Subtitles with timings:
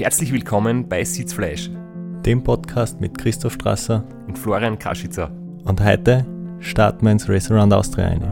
[0.00, 1.68] Herzlich willkommen bei Sitzfleisch,
[2.24, 5.30] dem Podcast mit Christoph Strasser und Florian Kaschitzer.
[5.64, 6.24] Und heute
[6.58, 8.22] starten wir ins Restaurant Austria ein.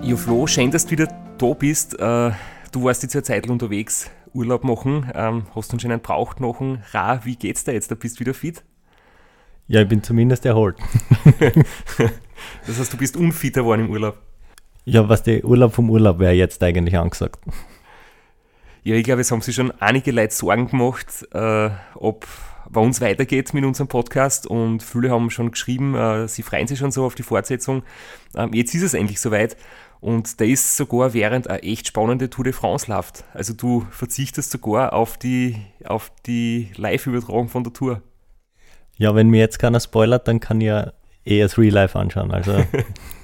[0.00, 1.08] Jo Flo, schön, dass du wieder
[1.38, 1.98] da bist.
[1.98, 2.30] Äh,
[2.70, 6.84] du warst jetzt eine Zeit unterwegs, Urlaub machen, ähm, hast einen schönen Brauch machen.
[6.92, 7.90] Ra, wie geht's dir jetzt?
[7.90, 8.62] Da bist du wieder fit?
[9.70, 10.76] Ja, ich bin zumindest erholt.
[12.66, 14.18] das heißt, du bist unfitter geworden im Urlaub?
[14.84, 17.38] Ja, was der Urlaub vom Urlaub wäre jetzt eigentlich angesagt.
[18.82, 22.26] Ja, ich glaube, es haben sich schon einige Leute Sorgen gemacht, äh, ob
[22.68, 26.80] bei uns weitergeht mit unserem Podcast und viele haben schon geschrieben, äh, sie freuen sich
[26.80, 27.84] schon so auf die Fortsetzung.
[28.34, 29.56] Ähm, jetzt ist es endlich soweit
[30.00, 33.22] und da ist sogar während eine echt spannende Tour de France läuft.
[33.34, 38.02] Also du verzichtest sogar auf die, auf die Live-Übertragung von der Tour.
[39.00, 40.92] Ja, wenn mir jetzt keiner spoilert, dann kann ich ja
[41.24, 42.30] eher das Real Life anschauen.
[42.32, 42.62] Also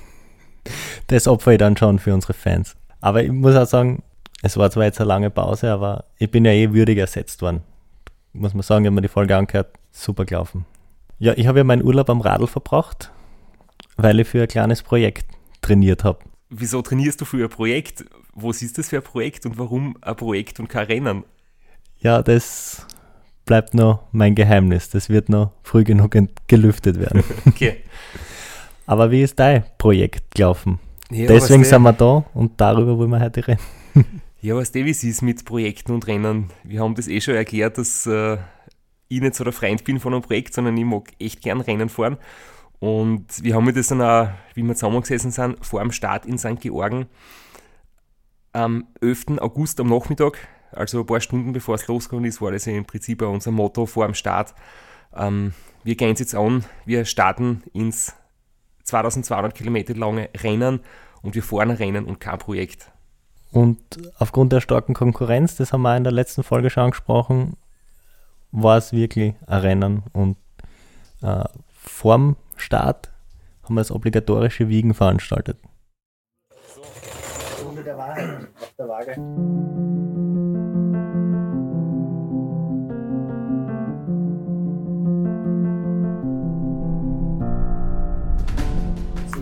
[1.09, 2.76] das opfer ich dann schon für unsere Fans.
[3.02, 4.02] Aber ich muss auch sagen,
[4.40, 7.60] es war zwar jetzt eine lange Pause, aber ich bin ja eh würdig ersetzt worden.
[8.32, 10.64] Muss man sagen, wenn man die Folge angehört, super gelaufen.
[11.18, 13.12] Ja, ich habe ja meinen Urlaub am Radl verbracht,
[13.98, 15.26] weil ich für ein kleines Projekt
[15.60, 16.20] trainiert habe.
[16.48, 18.06] Wieso trainierst du für ein Projekt?
[18.32, 21.24] Was ist das für ein Projekt und warum ein Projekt und kein Rennen?
[21.98, 22.86] Ja, das
[23.46, 24.90] bleibt noch mein Geheimnis.
[24.90, 26.14] Das wird noch früh genug
[26.46, 27.24] gelüftet werden.
[27.46, 27.78] Okay.
[28.84, 30.78] Aber wie ist dein Projekt gelaufen?
[31.10, 33.60] Ja, Deswegen sind wir da und darüber wollen wir heute reden.
[34.42, 36.50] Ja, was du, wie es ist mit Projekten und Rennen.
[36.62, 38.36] Wir haben das eh schon erklärt, dass äh,
[39.08, 41.88] ich nicht so der Freund bin von einem Projekt, sondern ich mag echt gern Rennen
[41.88, 42.16] fahren.
[42.78, 46.60] Und wir haben das dann auch, wie wir zusammengesessen sind, vor dem Start in St.
[46.60, 47.06] Georgen
[48.52, 49.38] am 11.
[49.38, 50.38] August am Nachmittag
[50.77, 53.51] also ein paar Stunden bevor es losgegangen ist, war das ja im Prinzip auch unser
[53.51, 54.55] Motto vor dem Start.
[55.15, 55.52] Ähm,
[55.85, 58.15] wir gehen es jetzt an, wir starten ins
[58.85, 60.80] 2200 Kilometer lange Rennen
[61.23, 62.91] und wir fahren ein Rennen und kein Projekt.
[63.52, 63.79] Und
[64.19, 67.56] aufgrund der starken Konkurrenz, das haben wir in der letzten Folge schon angesprochen,
[68.53, 70.36] war es wirklich ein Rennen und
[71.22, 73.10] äh, vorm Start
[73.62, 75.59] haben wir das obligatorische Wiegen veranstaltet.
[77.59, 79.95] So, der Wahrheit auf der Waage.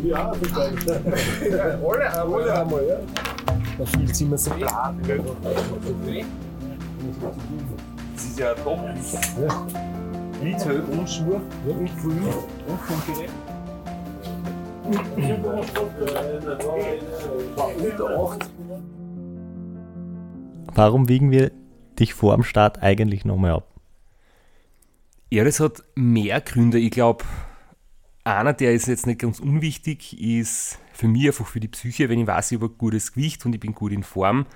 [0.04, 0.72] Ja, total.
[1.82, 2.42] alle einmal.
[2.42, 2.96] Alle einmal, ja.
[3.78, 5.00] Da fühlt sich immer so plan.
[8.14, 8.78] Das ist ja top.
[9.40, 9.66] Ja.
[10.42, 12.18] Liedhöhe und Schuhe und Grün
[12.68, 13.30] und Funkgerät.
[17.78, 18.50] Unter 8.
[20.74, 21.50] Warum wiegen wir
[21.98, 23.68] dich vor dem Start eigentlich nochmal ab?
[25.30, 26.78] Ja, das hat mehr Gründe.
[26.78, 27.24] Ich glaube,
[28.24, 32.20] einer, der ist jetzt nicht ganz unwichtig, ist für mich einfach für die Psyche, wenn
[32.20, 34.46] ich weiß, ich habe ein gutes Gewicht und ich bin gut in Form,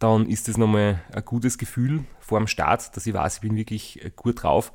[0.00, 3.56] dann ist das nochmal ein gutes Gefühl vor dem Start, dass ich weiß, ich bin
[3.56, 4.72] wirklich äh, gut drauf.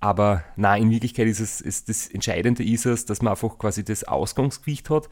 [0.00, 3.84] Aber nein, in Wirklichkeit ist es, ist das Entscheidende ist es, dass man einfach quasi
[3.84, 5.08] das Ausgangsgewicht hat,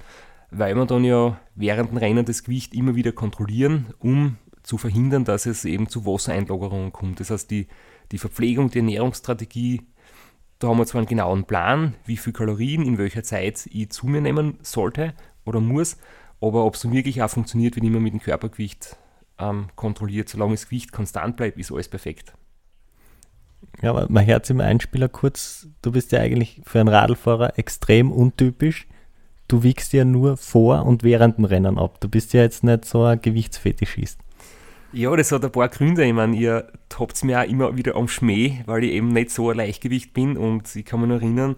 [0.51, 5.25] weil man dann ja während dem Rennen das Gewicht immer wieder kontrollieren, um zu verhindern,
[5.25, 7.21] dass es eben zu Wassereinlagerungen kommt.
[7.21, 7.69] Das heißt, die,
[8.13, 9.83] die Verpflegung, die Ernährungsstrategie
[10.63, 14.07] da haben wir zwar einen genauen Plan, wie viel Kalorien in welcher Zeit ich zu
[14.07, 15.15] mir nehmen sollte
[15.45, 15.97] oder muss,
[16.41, 18.97] aber ob es wirklich auch funktioniert, wenn ich immer mit dem Körpergewicht
[19.39, 22.33] ähm, kontrolliert, solange das Gewicht konstant bleibt, ist alles perfekt.
[23.81, 28.13] Ja, aber mein Herz im Einspieler kurz, du bist ja eigentlich für einen Radlfahrer extrem
[28.13, 28.87] untypisch.
[29.49, 32.01] Du wiegst ja nur vor und während dem Rennen ab.
[32.01, 34.19] Du bist ja jetzt nicht so ein Gewichtsfetischist.
[34.95, 36.05] Ja, das hat ein paar Gründe.
[36.05, 39.49] Ich meine, ihr habt mir auch immer wieder am Schmäh, weil ich eben nicht so
[39.49, 41.57] ein Leichtgewicht bin und ich kann mich noch erinnern,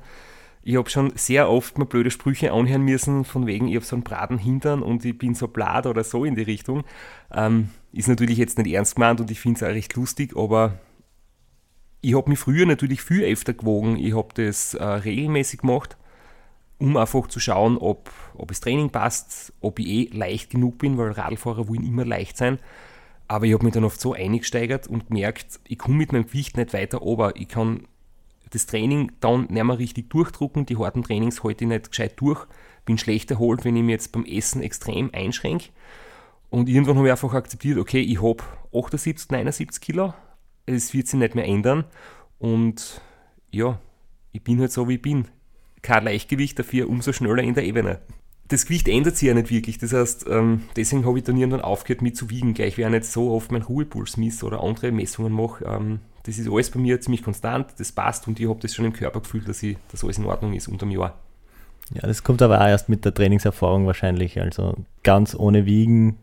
[0.62, 3.97] ich habe schon sehr oft mal blöde Sprüche anhören müssen, von wegen, ich habe so
[3.97, 6.84] einen Braten Hintern und ich bin so blad oder so in die Richtung.
[7.33, 10.78] Ähm, ist natürlich jetzt nicht ernst gemeint und ich finde es auch recht lustig, aber
[12.01, 13.99] ich habe mich früher natürlich viel öfter gewogen.
[13.99, 15.97] Ich habe das äh, regelmäßig gemacht,
[16.78, 20.97] um einfach zu schauen, ob, ob das Training passt, ob ich eh leicht genug bin,
[20.97, 22.59] weil Radlfahrer wollen immer leicht sein.
[23.26, 26.56] Aber ich habe mich dann oft so eingesteigert und gemerkt, ich komme mit meinem Gewicht
[26.56, 27.86] nicht weiter aber Ich kann
[28.50, 32.47] das Training dann nicht mehr richtig durchdrucken, die harten Trainings halte ich nicht gescheit durch,
[32.84, 35.71] bin schlecht erholt, wenn ich mich jetzt beim Essen extrem einschränke.
[36.50, 40.15] Und irgendwann habe ich einfach akzeptiert, okay, ich habe 78, 79 Kilo,
[40.66, 41.84] es wird sich nicht mehr ändern.
[42.38, 43.00] Und
[43.50, 43.80] ja,
[44.30, 45.26] ich bin halt so, wie ich bin.
[45.82, 48.00] Kein Leichtgewicht, dafür umso schneller in der Ebene
[48.49, 49.79] das Gewicht ändert sich ja nicht wirklich.
[49.79, 52.89] Das heißt, ähm, deswegen habe ich dann irgendwann aufgehört mit zu wiegen, gleich wie ich
[52.89, 55.65] nicht so oft meinen Ruhepuls misst oder andere Messungen mache.
[55.65, 58.85] Ähm, das ist alles bei mir ziemlich konstant, das passt und ich habe das schon
[58.85, 61.19] im Körper gefühlt, dass, ich, dass alles in Ordnung ist unterm Jahr.
[61.93, 64.41] Ja, das kommt aber auch erst mit der Trainingserfahrung wahrscheinlich.
[64.41, 66.19] Also ganz ohne Wiegen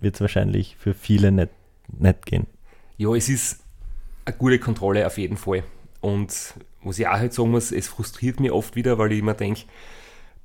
[0.00, 1.50] wird es wahrscheinlich für viele nicht,
[1.98, 2.46] nicht gehen.
[2.96, 3.60] Ja, es ist
[4.24, 5.64] eine gute Kontrolle auf jeden Fall.
[6.00, 9.34] Und was ich auch halt sagen muss, es frustriert mich oft wieder, weil ich immer
[9.34, 9.62] denke,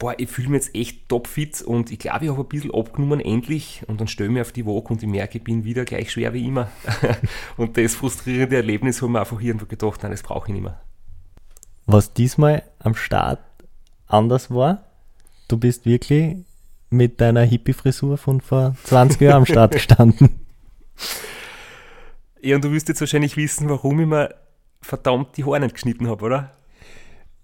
[0.02, 3.20] boah, ich fühle mich jetzt echt topfit und ich glaube, ich habe ein bisschen abgenommen
[3.20, 5.86] endlich und dann stelle ich mich auf die Waage und ich merke, ich bin wieder
[5.86, 6.72] gleich schwer wie immer.
[7.58, 10.64] und das frustrierende Erlebnis habe ich mir einfach irgendwo gedacht, nein, das brauche ich nicht
[10.64, 10.82] mehr.
[11.86, 13.42] Was diesmal am Start
[14.08, 14.86] anders war,
[15.48, 16.38] du bist wirklich
[16.90, 20.40] mit deiner Hippie-Frisur von vor 20 Jahren am Start gestanden.
[22.44, 24.34] Ja, und du wirst jetzt wahrscheinlich wissen, warum ich mir
[24.82, 26.52] verdammt die Haare nicht geschnitten habe, oder?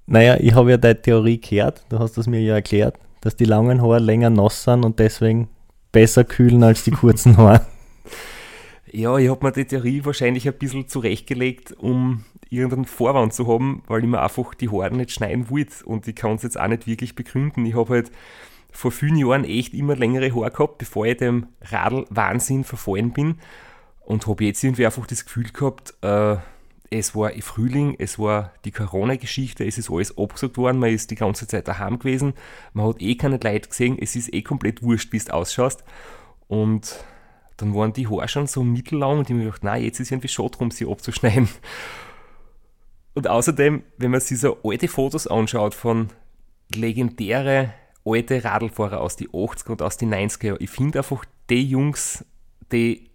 [0.10, 3.44] Naja, ich habe ja deine Theorie gehört, du hast das mir ja erklärt, dass die
[3.44, 5.50] langen Haare länger nass sind und deswegen
[5.92, 7.66] besser kühlen als die kurzen Haare.
[8.90, 13.84] Ja, ich habe mir die Theorie wahrscheinlich ein bisschen zurechtgelegt, um irgendeinen Vorwand zu haben,
[13.88, 16.70] weil ich mir einfach die Haare nicht schneiden wollte und ich kann es jetzt auch
[16.70, 17.66] nicht wirklich begründen.
[17.66, 18.12] Ich habe halt
[18.72, 23.40] vor vielen Jahren echt immer längere Haare gehabt, bevor ich dem Radl-Wahnsinn verfallen bin
[24.06, 26.38] und habe jetzt irgendwie einfach das Gefühl gehabt, äh,
[26.90, 31.16] es war Frühling, es war die Corona-Geschichte, es ist alles abgesagt worden, man ist die
[31.16, 32.34] ganze Zeit daheim gewesen,
[32.74, 35.84] man hat eh keine Leute gesehen, es ist eh komplett wurscht, wie du ausschaust.
[36.48, 37.04] Und
[37.58, 40.12] dann waren die Haare schon so mittellang und ich habe mir gedacht, nein, jetzt ist
[40.12, 41.50] irgendwie schade drum, sie abzuschneiden.
[43.14, 46.10] Und außerdem, wenn man sich so alte Fotos anschaut von
[46.74, 47.74] legendäre
[48.06, 52.24] alte Radlfahrer aus die 80er und aus die 90er, ich finde einfach die Jungs,
[52.72, 53.10] die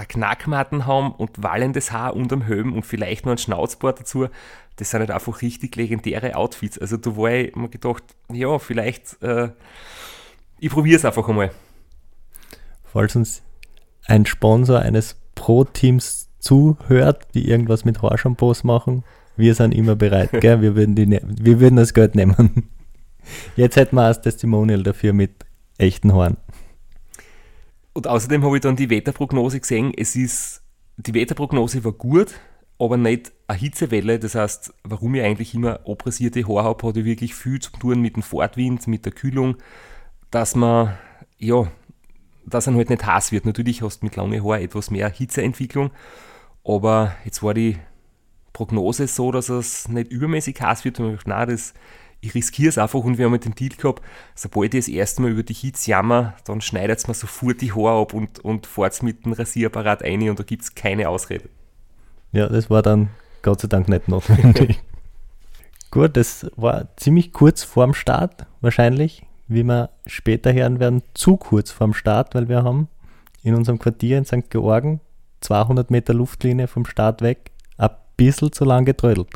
[0.00, 4.28] eine Knackmatten haben und wallendes Haar unterm Helm und vielleicht noch ein Schnauzbart dazu,
[4.76, 6.78] das sind halt einfach richtig legendäre Outfits.
[6.78, 8.02] Also da war ich mir gedacht,
[8.32, 9.50] ja, vielleicht, äh,
[10.58, 11.50] ich probiere es einfach einmal.
[12.84, 13.42] Falls uns
[14.06, 19.04] ein Sponsor eines Pro-Teams zuhört, die irgendwas mit Haarshampoos machen,
[19.36, 20.60] wir sind immer bereit, gell?
[20.60, 22.68] Wir, würden die, ne-, wir würden das Geld nehmen.
[23.56, 25.46] Jetzt hätten wir als Testimonial dafür mit
[25.78, 26.36] echten Haaren.
[27.92, 29.92] Und außerdem habe ich dann die Wetterprognose gesehen.
[29.96, 30.62] Es ist,
[30.96, 32.40] die Wetterprognose war gut,
[32.78, 34.18] aber nicht eine Hitzewelle.
[34.18, 38.00] Das heißt, warum ich eigentlich immer abrasierte Haare habe, hatte ich wirklich viel zu tun
[38.00, 39.56] mit dem Fortwind, mit der Kühlung,
[40.30, 40.96] dass man,
[41.38, 41.66] ja,
[42.46, 43.44] dass er halt nicht heiß wird.
[43.44, 45.90] Natürlich hast du mit langen Haaren etwas mehr Hitzeentwicklung,
[46.64, 47.76] aber jetzt war die
[48.52, 51.00] Prognose so, dass es nicht übermäßig heiß wird.
[51.00, 51.74] Und ich dachte, nein, das
[52.20, 54.02] ich riskiere es einfach und wir haben mit dem Deal gehabt,
[54.34, 57.72] sobald ich das erste Mal über die Hits jammer, dann schneidet es mir sofort die
[57.72, 61.48] Haare ab und, und fahrt mit dem Rasierapparat ein und da gibt es keine Ausrede.
[62.32, 63.08] Ja, das war dann
[63.42, 64.80] Gott sei Dank nicht notwendig.
[65.90, 71.72] Gut, das war ziemlich kurz vorm Start, wahrscheinlich, wie wir später hören werden, zu kurz
[71.72, 72.88] vorm Start, weil wir haben
[73.42, 74.50] in unserem Quartier in St.
[74.50, 75.00] Georgen
[75.40, 79.30] 200 Meter Luftlinie vom Start weg ein bisschen zu lang getrödelt.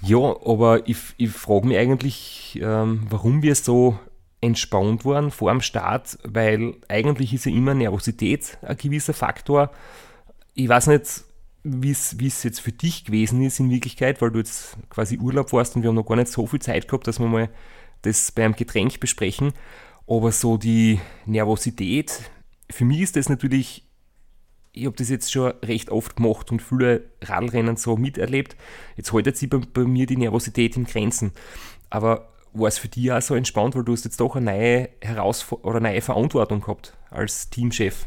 [0.00, 3.98] Ja, aber ich, ich frage mich eigentlich, ähm, warum wir so
[4.40, 9.70] entspannt waren vor dem Start, weil eigentlich ist ja immer Nervosität ein gewisser Faktor.
[10.54, 11.24] Ich weiß nicht,
[11.64, 15.74] wie es jetzt für dich gewesen ist in Wirklichkeit, weil du jetzt quasi Urlaub warst
[15.74, 17.48] und wir haben noch gar nicht so viel Zeit gehabt, dass wir mal
[18.02, 19.52] das beim Getränk besprechen.
[20.06, 22.30] Aber so die Nervosität,
[22.70, 23.87] für mich ist das natürlich
[24.78, 28.56] ich habe das jetzt schon recht oft gemacht und viele Radlrennen so miterlebt.
[28.96, 31.32] Jetzt haltet sich bei, bei, mir die Nervosität in Grenzen.
[31.90, 34.88] Aber war es für dich auch so entspannt, weil du hast jetzt doch eine neue
[35.00, 38.06] Herausforderung oder neue Verantwortung gehabt als Teamchef?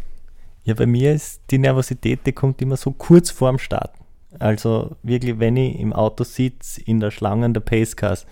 [0.64, 3.94] Ja, bei mir ist die Nervosität, die kommt immer so kurz vorm Start.
[4.40, 8.26] Also wirklich, wenn ich im Auto sitze, in der Schlange der Pacecars,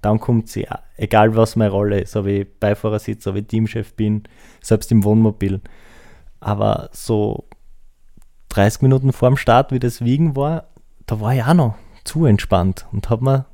[0.00, 4.24] dann kommt sie, egal was meine Rolle ist, ob ich Beifahrersitz, ob ich Teamchef bin,
[4.60, 5.60] selbst im Wohnmobil.
[6.40, 7.44] Aber so
[8.54, 10.64] 30 Minuten vor dem Start, wie das Wiegen war,
[11.06, 13.44] da war ich auch noch zu entspannt und habe mir,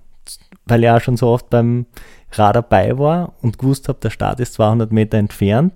[0.66, 1.87] weil ich auch schon so oft beim
[2.33, 5.73] Rad dabei war und gewusst habe, der Start ist 200 Meter entfernt,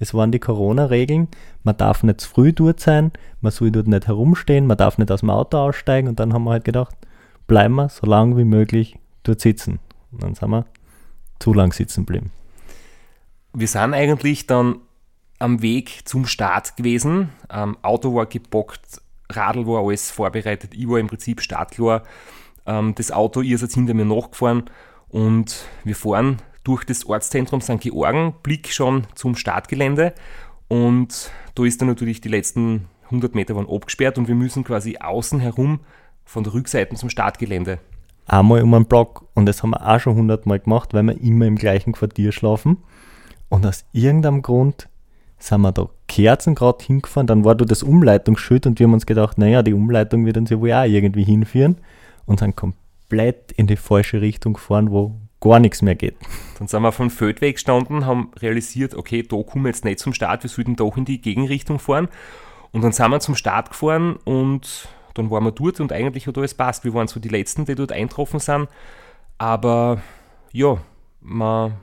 [0.00, 1.28] es waren die Corona-Regeln,
[1.62, 5.10] man darf nicht zu früh dort sein, man soll dort nicht herumstehen, man darf nicht
[5.12, 6.96] aus dem Auto aussteigen und dann haben wir halt gedacht,
[7.46, 9.78] bleiben wir so lange wie möglich dort sitzen.
[10.10, 10.66] Und dann sind wir
[11.38, 12.32] zu lang sitzen geblieben.
[13.52, 14.80] Wir sind eigentlich dann
[15.38, 17.30] am Weg zum Start gewesen.
[17.50, 19.00] Ähm, Auto war gebockt,
[19.30, 22.02] Radl war alles vorbereitet, ich war im Prinzip startklar.
[22.66, 24.64] Ähm, das Auto, ihr seid hinter mir nachgefahren
[25.08, 27.80] und wir fahren durch das Ortszentrum St.
[27.80, 30.14] Georgen, Blick schon zum Startgelände
[30.68, 34.96] und da ist dann natürlich die letzten 100 Meter waren abgesperrt und wir müssen quasi
[34.98, 35.80] außen herum
[36.24, 37.78] von der Rückseite zum Startgelände.
[38.26, 41.20] Einmal um einen Block und das haben wir auch schon 100 Mal gemacht, weil wir
[41.20, 42.78] immer im gleichen Quartier schlafen
[43.50, 44.88] und aus irgendeinem Grund
[45.44, 49.06] sind wir da Kerzen gerade hingefahren, dann war da das Umleitungsschild und wir haben uns
[49.06, 51.76] gedacht, naja, die Umleitung wird uns ja wohl auch irgendwie hinführen
[52.24, 56.16] und sind komplett in die falsche Richtung gefahren, wo gar nichts mehr geht.
[56.58, 60.14] Dann sind wir vom Feldweg gestanden, haben realisiert, okay, da kommen wir jetzt nicht zum
[60.14, 62.08] Start, wir sollten doch in die Gegenrichtung fahren.
[62.72, 66.38] Und dann sind wir zum Start gefahren und dann waren wir dort und eigentlich hat
[66.38, 66.84] alles passt.
[66.84, 68.68] Wir waren so die Letzten, die dort eintroffen sind.
[69.38, 70.02] Aber
[70.52, 70.78] ja,
[71.20, 71.74] man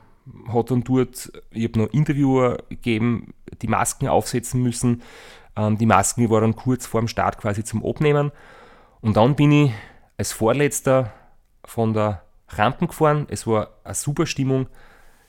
[0.48, 5.02] hat dann dort, ich habe noch Interviewer gegeben, die Masken aufsetzen müssen.
[5.56, 8.32] Ähm, die Masken waren kurz vor dem Start quasi zum Abnehmen.
[9.00, 9.72] Und dann bin ich
[10.16, 11.12] als Vorletzter
[11.64, 13.26] von der Rampen gefahren.
[13.28, 14.68] Es war eine super Stimmung.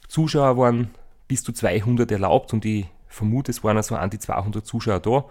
[0.08, 0.92] Zuschauer waren
[1.28, 5.26] bis zu 200 erlaubt und ich vermute, es waren also an die 200 Zuschauer da.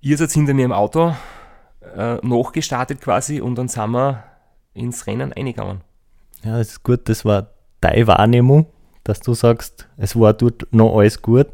[0.00, 1.14] Ihr seid hinter mir im Auto
[1.96, 4.24] äh, nachgestartet quasi und dann sind wir
[4.74, 5.82] ins Rennen eingegangen.
[6.42, 7.50] Ja, das ist gut, das war
[7.86, 8.66] deine Wahrnehmung,
[9.04, 11.46] dass du sagst, es war dort noch alles gut,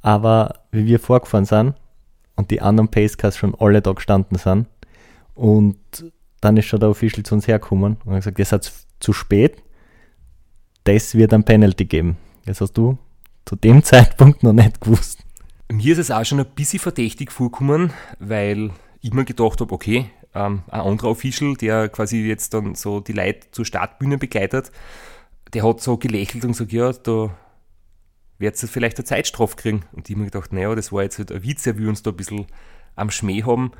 [0.00, 1.74] aber wie wir vorgefahren sind
[2.36, 4.66] und die anderen Pacecars schon alle da gestanden sind
[5.34, 5.78] und
[6.40, 9.62] dann ist schon der Official zu uns hergekommen und hat gesagt, ihr seid zu spät,
[10.84, 12.16] das wird ein Penalty geben.
[12.44, 12.98] Das hast du
[13.44, 15.20] zu dem Zeitpunkt noch nicht gewusst.
[15.70, 18.70] Mir ist es auch schon ein bisschen verdächtig vorgekommen, weil
[19.00, 23.12] ich mir gedacht habe, okay, ähm, ein anderer Official, der quasi jetzt dann so die
[23.12, 24.72] Leute zur Startbühne begleitet,
[25.54, 27.30] der hat so gelächelt und gesagt, ja, da
[28.38, 29.84] wird es vielleicht eine Zeitstrafe kriegen.
[29.92, 32.02] Und ich habe mir gedacht, naja, das war jetzt halt ein Witz, er will uns
[32.02, 32.46] da ein bisschen
[32.96, 33.72] am Schmäh haben,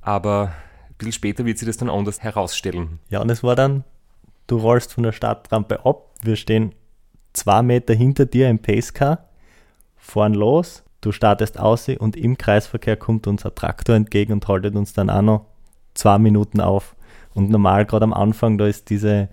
[0.00, 0.52] aber
[0.88, 3.00] ein bisschen später wird sich das dann anders herausstellen.
[3.08, 3.84] Ja, und es war dann,
[4.46, 6.74] du rollst von der Startrampe ab, wir stehen
[7.32, 9.24] zwei Meter hinter dir im Pacecar,
[9.96, 14.76] fahren los, du startest aus und im Kreisverkehr kommt uns ein Traktor entgegen und haltet
[14.76, 15.46] uns dann auch noch
[15.94, 16.94] zwei Minuten auf.
[17.32, 19.28] Und normal, gerade am Anfang, da ist diese,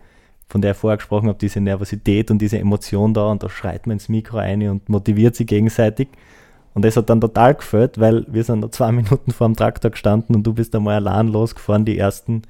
[0.47, 3.85] von der ich vorher gesprochen habe, diese Nervosität und diese Emotion da und da schreit
[3.85, 6.07] man ins Mikro ein und motiviert sich gegenseitig.
[6.73, 9.91] Und das hat dann total gefällt, weil wir sind da zwei Minuten vor dem Traktor
[9.91, 12.43] gestanden und du bist einmal allein losgefahren, die ersten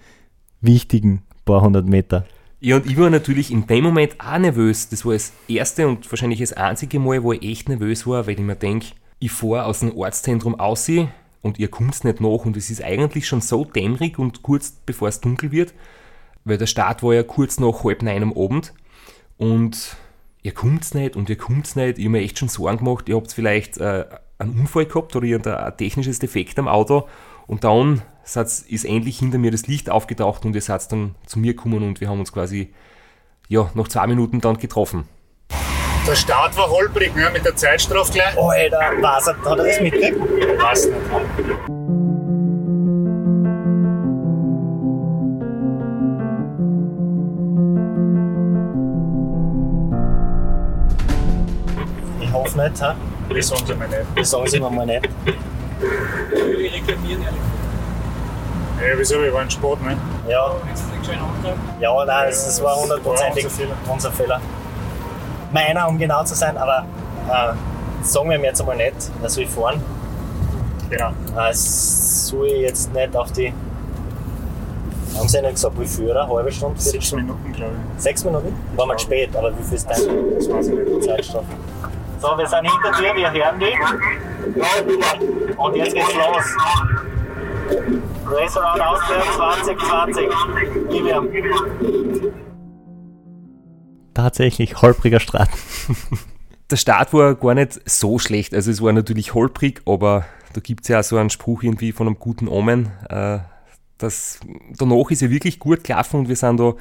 [0.61, 2.25] wichtigen paar hundert Meter.
[2.59, 4.89] Ja, und ich war natürlich in dem Moment auch nervös.
[4.89, 8.33] Das war das erste und wahrscheinlich das einzige Mal, wo ich echt nervös war, weil
[8.33, 8.87] ich mir denke,
[9.19, 10.89] ich fahre aus dem Ortszentrum aus
[11.41, 15.07] und ihr kommt nicht nach und es ist eigentlich schon so dämmerig und kurz bevor
[15.07, 15.73] es dunkel wird,
[16.47, 18.73] weil der Start war ja kurz nach halb neun am Abend
[19.37, 19.95] und
[20.41, 21.97] ihr kommt nicht und ihr kommt nicht.
[21.97, 24.05] Ich habe mir echt schon Sorgen gemacht, ihr habt vielleicht äh,
[24.39, 25.27] einen Unfall gehabt oder
[25.65, 27.07] ein technisches Defekt am Auto
[27.47, 31.53] und dann ist endlich hinter mir das Licht aufgetaucht und ihr seid dann zu mir
[31.53, 32.73] gekommen und wir haben uns quasi
[33.47, 35.07] ja, nach zwei Minuten dann getroffen.
[36.05, 38.37] Der Start war holprig, ne, mit der Zeitstrafe gleich.
[38.37, 40.19] Alter, was, hat er das mitgekriegt?
[40.61, 41.76] Weiß nicht.
[52.57, 52.95] Nicht, ha?
[53.33, 54.01] Das sagen sie mir nicht.
[54.15, 55.07] Das sagen sie mir mal nicht.
[58.79, 59.21] Ja, wieso?
[59.21, 59.97] Wir waren Sport, ne?
[60.27, 60.51] Ja.
[61.79, 63.75] Ja, nein, das, das war hundertprozentig unser Fehler.
[63.89, 64.41] unser Fehler.
[65.51, 66.85] Meiner, um genau zu sein, aber
[67.29, 67.53] äh,
[68.03, 69.81] sagen wir ihm jetzt einmal nicht, er soll fahren.
[70.89, 71.09] Genau.
[71.37, 73.53] Äh, soll jetzt nicht auf die.
[75.17, 76.27] Haben sie nicht gesagt, wie viel, oder?
[76.27, 76.79] Halbe Stunde?
[76.79, 78.03] Sechs Minuten, glaube ich.
[78.03, 78.53] Sechs Minuten?
[78.75, 81.03] War mal spät, aber wie viel ist dein Das weiß ich nicht.
[81.03, 81.45] Zeitstrafe?
[82.19, 83.77] So, wir sind hinter dir, wir hören dich.
[85.57, 86.45] Und jetzt geht's los.
[88.25, 90.29] Race Around Austria 2020.
[90.89, 92.33] Gib ihm.
[94.13, 95.49] Tatsächlich holpriger Start.
[96.71, 98.53] Der Start war gar nicht so schlecht.
[98.53, 101.91] Also es war natürlich holprig, aber da gibt es ja auch so einen Spruch irgendwie
[101.91, 102.91] von einem guten Omen.
[103.09, 103.39] Äh,
[103.97, 104.39] das,
[104.77, 106.73] danach ist ja wirklich gut gelaufen und wir sind da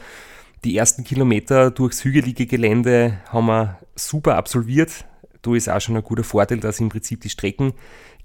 [0.65, 5.05] die ersten Kilometer durchs hügelige Gelände haben wir super absolviert.
[5.43, 7.73] Da ist auch schon ein guter Vorteil, dass ich im Prinzip die Strecken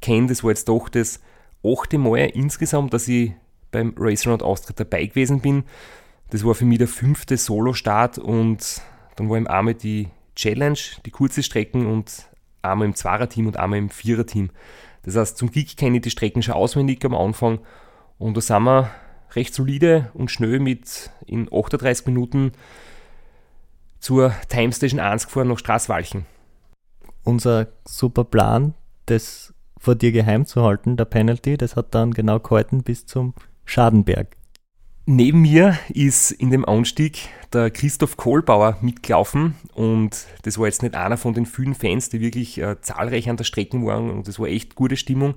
[0.02, 0.28] kenne.
[0.28, 1.20] Das war jetzt doch das
[1.64, 3.34] achte Mal insgesamt, dass ich
[3.72, 5.64] beim Race Around Austria dabei gewesen bin.
[6.30, 8.82] Das war für mich der fünfte Solo-Start und
[9.16, 12.30] dann war im einmal die Challenge, die kurze Strecken und
[12.62, 14.50] einmal im Zweierteam und einmal im Viererteam.
[15.04, 17.60] Das heißt, zum Kick kenne ich die Strecken schon auswendig am Anfang
[18.18, 18.92] und da sind wir
[19.34, 22.52] recht solide und schnell mit in 38 Minuten
[24.00, 26.26] zur Time Station 1 gefahren nach Straßwalchen.
[27.24, 28.74] Unser super Plan,
[29.06, 33.34] das vor dir geheim zu halten, der Penalty, das hat dann genau gehalten bis zum
[33.66, 34.38] Schadenberg.
[35.08, 40.96] Neben mir ist in dem Anstieg der Christoph Kohlbauer mitgelaufen und das war jetzt nicht
[40.96, 44.40] einer von den vielen Fans, die wirklich äh, zahlreich an der Strecke waren und das
[44.40, 45.36] war echt gute Stimmung.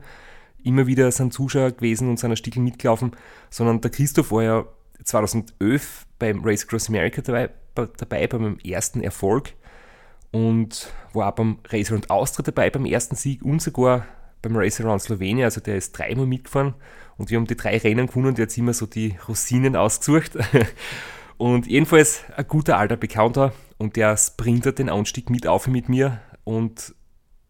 [0.62, 3.12] Immer wieder sind Zuschauer gewesen und sind ein Stück mitgelaufen,
[3.50, 4.64] sondern der Christoph war ja
[5.02, 9.54] 2011 beim Race Across America dabei, dabei bei meinem ersten Erfolg
[10.34, 14.04] und war auch beim Race Around Austria dabei beim ersten Sieg und sogar
[14.42, 15.44] beim Race Around Slowenien.
[15.44, 16.74] Also der ist dreimal mitgefahren
[17.16, 20.32] und wir haben die drei Rennen gewonnen und jetzt immer so die Rosinen ausgesucht.
[21.36, 26.20] Und jedenfalls ein guter alter Bekannter und der sprintet den Anstieg mit auf mit mir
[26.44, 26.94] und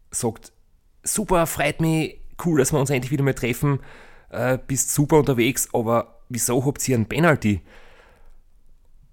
[0.09, 0.51] sagt,
[1.03, 3.79] super, freut mich, cool, dass wir uns endlich wieder mal treffen,
[4.31, 7.61] äh, bist super unterwegs, aber wieso habt ihr einen Penalty?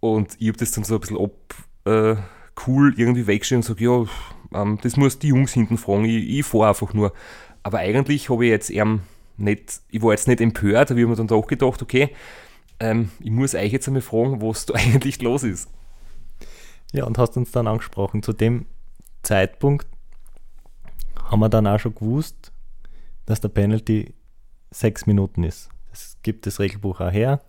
[0.01, 2.17] Und ich habe das dann so ein bisschen ab, äh,
[2.67, 6.45] cool irgendwie weggestellt und sage, ja, ähm, das muss die Jungs hinten fragen, ich, ich
[6.45, 7.13] fahre einfach nur.
[7.63, 9.01] Aber eigentlich habe ich jetzt ähm,
[9.37, 12.11] nicht, ich war jetzt nicht empört, aber ich habe mir dann doch gedacht, okay,
[12.81, 15.69] ähm, ich muss euch jetzt einmal fragen, was da eigentlich los ist.
[16.93, 18.67] Ja, und hast uns dann angesprochen, zu dem
[19.23, 19.87] Zeitpunkt
[21.25, 22.53] haben wir dann auch schon gewusst,
[23.25, 24.15] dass der Penalty
[24.71, 25.71] sechs Minuten ist.
[25.93, 27.41] Es gibt das Regelbuch auch her.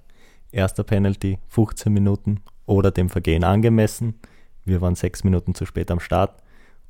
[0.51, 4.19] Erster Penalty 15 Minuten oder dem Vergehen angemessen.
[4.65, 6.41] Wir waren sechs Minuten zu spät am Start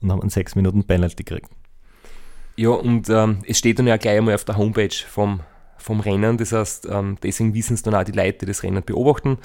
[0.02, 1.50] und haben einen sechs Minuten Penalty gekriegt.
[2.56, 5.40] Ja, und ähm, es steht dann ja gleich einmal auf der Homepage vom,
[5.78, 6.38] vom Rennen.
[6.38, 9.40] Das heißt, ähm, deswegen wissen es dann auch die Leute, die das Rennen beobachten.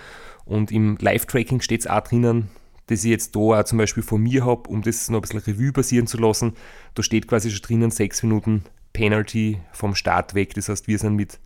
[0.44, 2.50] Und im Live-Tracking steht es auch drinnen,
[2.86, 5.40] das ich jetzt da auch zum Beispiel von mir habe, um das noch ein bisschen
[5.40, 6.54] Revue passieren zu lassen.
[6.94, 10.54] Da steht quasi schon drinnen sechs Minuten Penalty vom Start weg.
[10.54, 11.38] Das heißt, wir sind mit,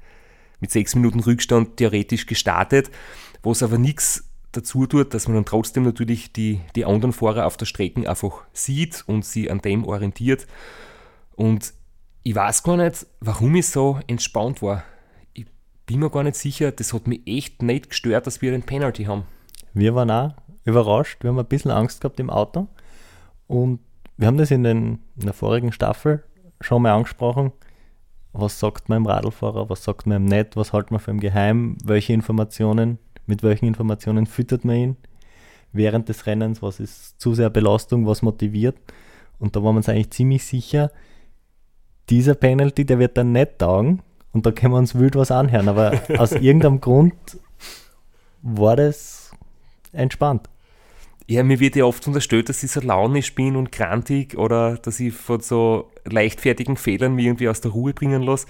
[0.60, 2.90] mit sechs Minuten Rückstand theoretisch gestartet,
[3.42, 7.56] was aber nichts dazu tut, dass man dann trotzdem natürlich die, die anderen Fahrer auf
[7.56, 10.46] der Strecke einfach sieht und sie an dem orientiert.
[11.34, 11.72] Und
[12.22, 14.84] ich weiß gar nicht, warum ich so entspannt war.
[15.32, 15.46] Ich
[15.86, 19.04] bin mir gar nicht sicher, das hat mich echt nicht gestört, dass wir einen Penalty
[19.04, 19.24] haben.
[19.74, 22.68] Wir waren auch überrascht, wir haben ein bisschen Angst gehabt im Auto
[23.48, 23.80] und
[24.16, 26.22] wir haben das in, den, in der vorigen Staffel
[26.60, 27.52] schon mal angesprochen.
[28.32, 31.20] Was sagt man im Radlfahrer, was sagt man im Net, was hält man für im
[31.20, 32.98] Geheim, welche Informationen,
[33.32, 34.96] mit welchen Informationen füttert man ihn
[35.72, 38.76] während des Rennens, was ist zu sehr Belastung, was motiviert.
[39.38, 40.92] Und da war man uns eigentlich ziemlich sicher,
[42.10, 45.70] dieser Penalty, der wird dann nicht taugen und da können wir uns wild was anhören.
[45.70, 47.14] Aber aus irgendeinem Grund
[48.42, 49.32] war das
[49.92, 50.50] entspannt.
[51.26, 55.00] Ja, mir wird ja oft unterstellt, dass ich so launisch bin und krantig oder dass
[55.00, 58.46] ich von so leichtfertigen Fehlern mich irgendwie aus der Ruhe bringen lasse.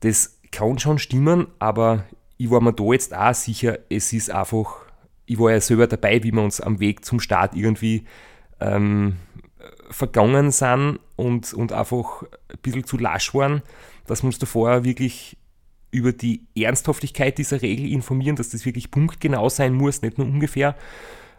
[0.00, 2.04] Das kann schon stimmen, aber
[2.38, 4.76] ich war mir da jetzt auch sicher, es ist einfach,
[5.26, 8.04] ich war ja selber dabei, wie wir uns am Weg zum Start irgendwie
[8.60, 9.16] ähm,
[9.90, 13.62] vergangen sind und, und einfach ein bisschen zu lasch waren,
[14.06, 15.36] dass wir uns davor wirklich
[15.90, 20.76] über die Ernsthaftigkeit dieser Regel informieren, dass das wirklich punktgenau sein muss, nicht nur ungefähr.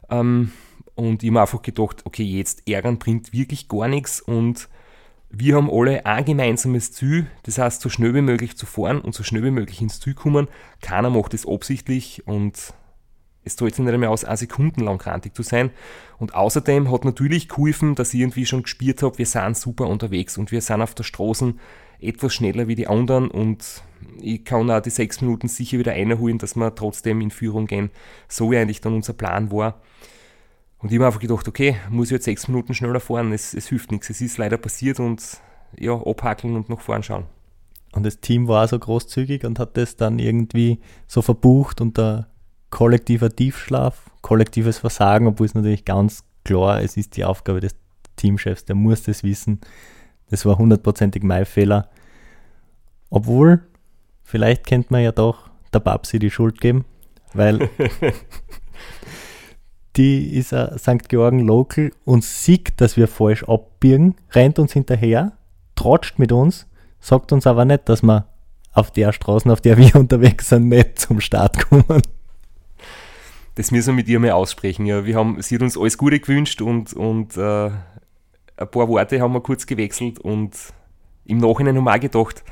[0.09, 0.51] Ähm,
[0.95, 4.67] und ich habe einfach gedacht, okay, jetzt ärgern bringt wirklich gar nichts und
[5.29, 9.13] wir haben alle ein gemeinsames Ziel, das heißt, so schnell wie möglich zu fahren und
[9.13, 10.47] so schnell wie möglich ins Ziel kommen.
[10.81, 12.73] Keiner macht das absichtlich und
[13.43, 15.71] es zahlt sich nicht einmal aus, eine Sekunden lang krantig zu sein.
[16.17, 20.37] Und außerdem hat natürlich geholfen, dass ich irgendwie schon gespürt habe, wir sind super unterwegs
[20.37, 21.53] und wir sind auf der Straße
[22.01, 23.83] etwas schneller wie die anderen und
[24.21, 27.91] ich kann auch die sechs Minuten sicher wieder einholen, dass wir trotzdem in Führung gehen,
[28.27, 29.81] so wie eigentlich dann unser Plan war.
[30.79, 33.67] Und ich habe einfach gedacht, okay, muss ich jetzt sechs Minuten schneller fahren, es, es
[33.67, 35.21] hilft nichts, es ist leider passiert und
[35.77, 37.25] ja, abhackeln und nach vorn schauen.
[37.91, 42.27] Und das Team war so großzügig und hat das dann irgendwie so verbucht unter
[42.69, 47.75] kollektiver Tiefschlaf, kollektives Versagen, obwohl es natürlich ganz klar, es ist die Aufgabe des
[48.15, 49.59] Teamchefs, der muss das wissen.
[50.29, 51.89] Das war hundertprozentig mein Fehler.
[53.09, 53.61] Obwohl,
[54.23, 56.85] vielleicht könnte man ja doch der Babsi die Schuld geben,
[57.33, 57.69] weil
[59.99, 61.09] die ist ein St.
[61.09, 65.33] Georgen Local und sieht, dass wir falsch abbiegen, rennt uns hinterher,
[65.75, 66.67] trotscht mit uns,
[66.99, 68.25] sagt uns aber nicht, dass wir
[68.71, 72.01] auf der Straße, auf der wir unterwegs sind, nicht zum Start kommen
[73.59, 74.85] das müssen wir mit ihr mal aussprechen.
[74.85, 79.19] Ja, wir haben, sie hat uns alles Gute gewünscht und, und äh, ein paar Worte
[79.19, 80.55] haben wir kurz gewechselt und
[81.25, 82.45] im Nachhinein haben wir auch gedacht,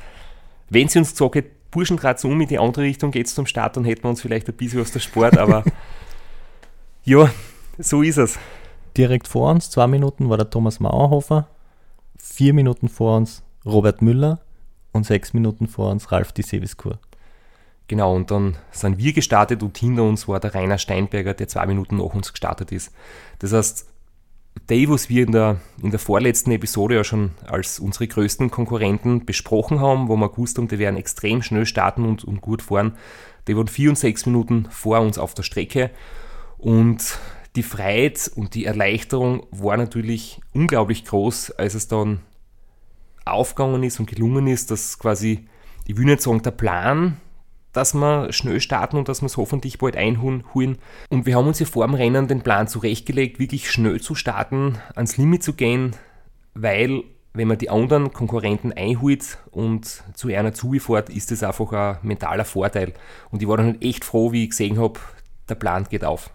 [0.68, 3.46] wenn sie uns gesagt hätte, Burschen trat um, in die andere Richtung geht es zum
[3.46, 5.64] Start, dann hätten wir uns vielleicht ein bisschen aus der Sport, aber
[7.08, 7.30] ja,
[7.78, 8.38] so ist es.
[8.96, 11.48] Direkt vor uns, zwei Minuten, war der Thomas Mauerhofer,
[12.18, 14.40] vier Minuten vor uns Robert Müller
[14.92, 16.98] und sechs Minuten vor uns Ralf die Seviskur.
[17.86, 21.64] Genau, und dann sind wir gestartet und hinter uns war der Rainer Steinberger, der zwei
[21.64, 22.92] Minuten nach uns gestartet ist.
[23.38, 23.86] Das heißt,
[24.68, 29.24] die, was wir in der, in der vorletzten Episode ja schon als unsere größten Konkurrenten
[29.24, 32.96] besprochen haben, wo wir gewusst haben, die werden extrem schnell starten und, und gut fahren,
[33.46, 35.90] die waren vier und sechs Minuten vor uns auf der Strecke.
[36.58, 37.18] Und
[37.56, 42.20] die Freiheit und die Erleichterung war natürlich unglaublich groß, als es dann
[43.24, 45.46] aufgegangen ist und gelungen ist, dass quasi,
[45.86, 47.20] ich will nicht sagen, der Plan
[47.72, 50.42] dass wir schnell starten und dass wir es hoffentlich bald einholen.
[51.10, 54.78] Und wir haben uns ja vor dem Rennen den Plan zurechtgelegt, wirklich schnell zu starten,
[54.94, 55.94] ans Limit zu gehen,
[56.54, 61.98] weil wenn man die anderen Konkurrenten einholt und zu einer zufährt, ist das einfach ein
[62.02, 62.94] mentaler Vorteil.
[63.30, 64.98] Und ich war dann echt froh, wie ich gesehen habe,
[65.48, 66.30] der Plan geht auf.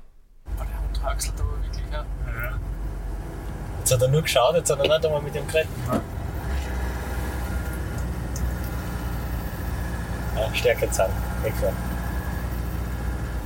[3.79, 5.67] Jetzt hat er nur geschaut, jetzt hat er nicht einmal mit dem geredet.
[10.37, 11.13] Ja, Stärke zeigen.
[11.43, 11.75] Wegfahren.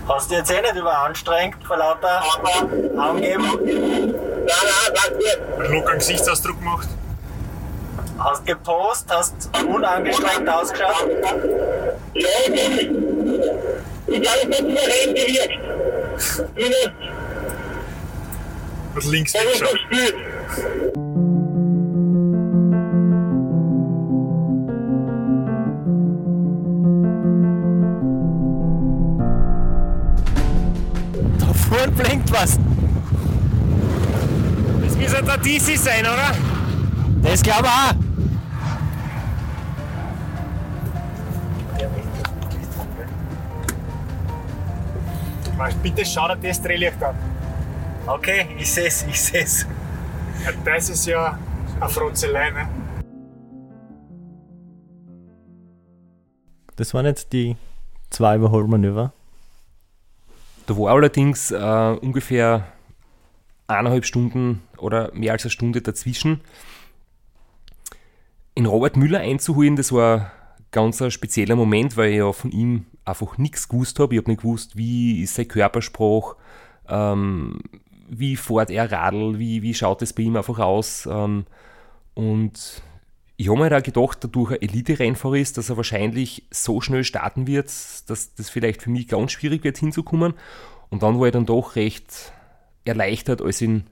[0.07, 2.21] Hast du jetzt eh nicht überanstrengt vor lauter
[2.97, 3.43] Angeben?
[5.57, 6.87] Einen lockeren Gesichtsausdruck gemacht.
[8.19, 11.09] Hast gepostet, hast unangestrengt ausgeschaut?
[12.13, 12.27] Ja,
[14.07, 15.59] ich glaube, das hat mir gewirkt.
[18.95, 20.15] Hat links gespürt.
[31.39, 32.57] Da vorne blinkt was.
[34.83, 36.35] Das müsste der DC sein, oder?
[37.21, 38.06] Das glaube ich auch.
[45.57, 47.15] Weißt, Bitte schau dir das Drehlicht an.
[48.05, 49.65] Okay, ich seh's, ich seh's.
[50.45, 51.37] Ja, das ist ja
[51.79, 52.67] eine Frotzelei, ne?
[56.75, 57.57] Das waren jetzt die
[58.11, 59.13] zwei Überholmanöver.
[60.67, 62.67] Da war allerdings äh, ungefähr
[63.65, 66.41] eineinhalb Stunden oder mehr als eine Stunde dazwischen.
[68.53, 70.31] In Robert Müller einzuholen, das war
[70.71, 74.15] ganz ein spezieller Moment, weil ich ja von ihm einfach nichts gewusst habe.
[74.15, 76.35] Ich habe nicht gewusst, wie ist sein Körpersprach,
[76.87, 77.59] ähm,
[78.09, 81.07] wie fährt er Radl, wie, wie schaut es bei ihm einfach aus.
[81.09, 81.45] Ähm,
[82.13, 82.81] und
[83.35, 87.45] ich habe mir da gedacht, dadurch ein Elite-Rennfahrer ist, dass er wahrscheinlich so schnell starten
[87.45, 90.33] wird, dass das vielleicht für mich ganz schwierig wird hinzukommen.
[90.89, 92.31] Und dann war ich dann doch recht
[92.85, 93.83] erleichtert, als ich ihn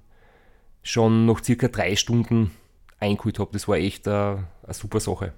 [0.81, 2.51] schon nach circa drei Stunden
[2.99, 3.51] eingeholt habe.
[3.53, 5.33] Das war echt eine, eine super Sache.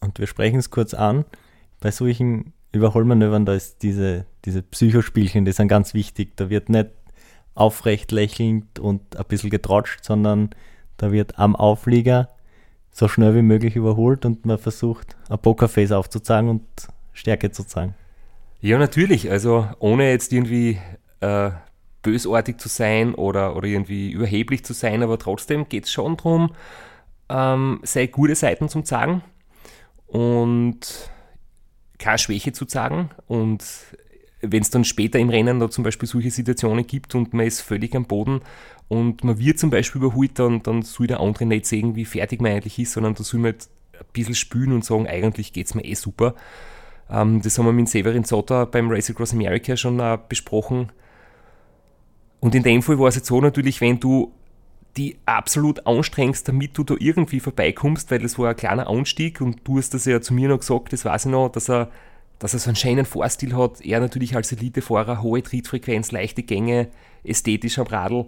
[0.00, 1.24] Und wir sprechen es kurz an.
[1.80, 6.36] Bei solchen Überholmanövern, da ist diese, diese Psychospielchen, die sind ganz wichtig.
[6.36, 6.90] Da wird nicht
[7.54, 10.50] aufrecht lächelnd und ein bisschen getratscht, sondern
[10.96, 12.28] da wird am Auflieger
[12.90, 16.64] so schnell wie möglich überholt und man versucht, ein Pokerface aufzuzeigen und
[17.12, 17.94] Stärke zu zeigen.
[18.60, 19.30] Ja, natürlich.
[19.30, 20.78] Also ohne jetzt irgendwie
[21.20, 21.50] äh,
[22.02, 26.52] bösartig zu sein oder, oder irgendwie überheblich zu sein, aber trotzdem geht es schon darum,
[27.28, 29.22] ähm, seine gute Seiten zu zeigen
[30.06, 31.10] und
[31.98, 33.10] keine Schwäche zu zeigen.
[33.26, 33.64] Und
[34.40, 37.60] wenn es dann später im Rennen da zum Beispiel solche Situationen gibt und man ist
[37.60, 38.40] völlig am Boden
[38.86, 42.40] und man wird zum Beispiel überholt, dann, dann soll der andere nicht sehen, wie fertig
[42.40, 45.66] man eigentlich ist, sondern da soll man halt ein bisschen spülen und sagen, eigentlich geht
[45.66, 46.34] es mir eh super.
[47.10, 50.92] Ähm, das haben wir mit Severin Zotter beim Race Across America schon äh, besprochen.
[52.40, 54.32] Und in dem Fall war es jetzt so natürlich, wenn du
[54.96, 59.60] die absolut anstrengst, damit du da irgendwie vorbeikommst, weil das war ein kleiner Anstieg und
[59.64, 61.90] du hast das ja zu mir noch gesagt, das weiß ich noch, dass er,
[62.38, 63.80] dass er so einen schönen Fahrstil hat.
[63.80, 66.88] Er natürlich als Elitefahrer, hohe Trittfrequenz, leichte Gänge,
[67.22, 68.24] ästhetisch am.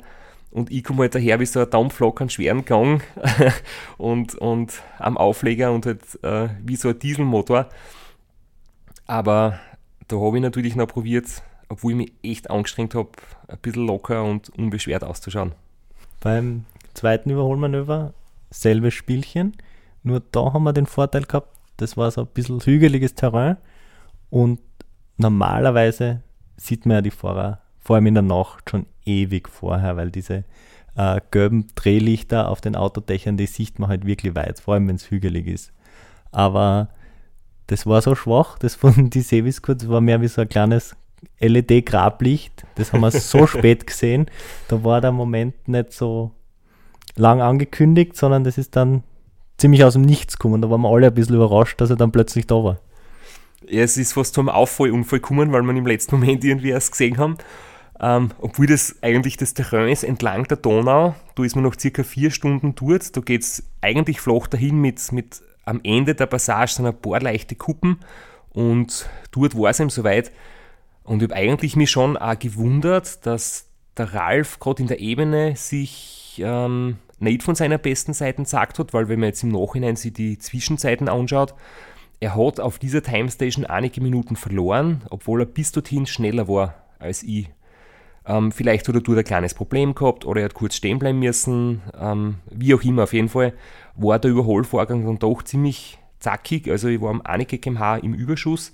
[0.53, 3.03] Und ich komme halt daher wie so ein Dampflok, einen schweren Gang
[3.99, 7.69] und, und am Aufleger und halt äh, wie so ein Dieselmotor.
[9.07, 9.59] Aber
[10.09, 11.27] da habe ich natürlich noch probiert,
[11.69, 13.11] obwohl ich mich echt angestrengt habe,
[13.49, 15.53] ein bisschen locker und unbeschwert auszuschauen.
[16.21, 18.15] Beim zweiten Überholmanöver
[18.51, 19.57] selbes Spielchen,
[20.03, 23.57] nur da haben wir den Vorteil gehabt, das war so ein bisschen hügeliges Terrain
[24.29, 24.61] und
[25.17, 26.23] normalerweise
[26.57, 30.45] sieht man ja die Fahrer vor allem in der Nacht schon ewig vorher, weil diese
[30.97, 34.97] äh, gelben Drehlichter auf den Autodächern, die sieht man halt wirklich weit, vor allem wenn
[34.97, 35.73] es hügelig ist.
[36.31, 36.91] Aber
[37.67, 40.95] das war so schwach, das von die Sevis kurz war mehr wie so ein kleines
[41.41, 42.65] LED-Grablicht.
[42.75, 44.27] Das haben wir so spät gesehen.
[44.69, 46.33] Da war der Moment nicht so
[47.17, 49.03] lang angekündigt, sondern das ist dann
[49.59, 50.63] ziemlich aus dem Nichts gekommen.
[50.63, 52.79] Da waren wir alle ein bisschen überrascht, dass er dann plötzlich da war.
[53.69, 56.93] Ja, es ist fast zum Auffallunfall gekommen, weil wir ihn im letzten Moment irgendwie erst
[56.93, 57.37] gesehen haben.
[58.03, 62.03] Ähm, obwohl das eigentlich das Terrain ist entlang der Donau, da ist man noch circa
[62.03, 63.15] vier Stunden dort.
[63.15, 67.21] Da geht es eigentlich flach dahin mit, mit am Ende der Passage sind ein paar
[67.21, 67.99] leichte Kuppen
[68.51, 70.33] und dort war es ihm soweit.
[71.11, 75.57] Und ich habe eigentlich mich schon auch gewundert, dass der Ralf gerade in der Ebene
[75.57, 79.97] sich ähm, nicht von seiner besten Seite gesagt hat, weil wenn man jetzt im Nachhinein
[79.97, 81.55] sich die Zwischenzeiten anschaut,
[82.21, 87.25] er hat auf dieser Timestation einige Minuten verloren, obwohl er bis dorthin schneller war als
[87.25, 87.51] ich.
[88.25, 91.19] Ähm, vielleicht hat er dort ein kleines Problem gehabt oder er hat kurz stehen bleiben
[91.19, 91.83] müssen.
[92.01, 93.53] Ähm, wie auch immer, auf jeden Fall
[93.97, 96.71] war der Überholvorgang dann doch ziemlich zackig.
[96.71, 98.73] Also ich war um einige kmh im Überschuss.